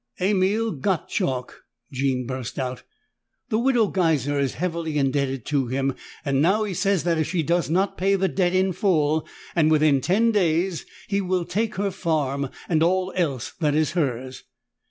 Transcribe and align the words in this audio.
"Emil 0.19 0.71
Gottschalk!" 0.71 1.61
Jean 1.91 2.25
burst 2.25 2.57
out. 2.57 2.81
"The 3.49 3.59
Widow 3.59 3.89
Geiser 3.89 4.39
is 4.39 4.55
heavily 4.55 4.97
indebted 4.97 5.45
to 5.45 5.67
him 5.67 5.93
and 6.25 6.41
now 6.41 6.63
he 6.63 6.73
says 6.73 7.03
that, 7.03 7.19
if 7.19 7.27
she 7.29 7.43
does 7.43 7.69
not 7.69 7.99
pay 7.99 8.15
the 8.15 8.27
debt 8.27 8.55
in 8.55 8.73
full, 8.73 9.27
and 9.55 9.69
within 9.69 10.01
ten 10.01 10.31
days, 10.31 10.87
he 11.07 11.21
will 11.21 11.45
take 11.45 11.75
her 11.75 11.91
farm 11.91 12.49
and 12.67 12.81
all 12.81 13.13
else 13.15 13.51
that 13.59 13.75
is 13.75 13.91
hers!" 13.91 14.43